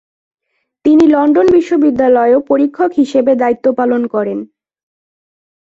[0.85, 4.39] তিনি লন্ডন বিশ্ববিদ্যালয়েও পরীক্ষক হিসেবে দায়িত্ব পালন করেন।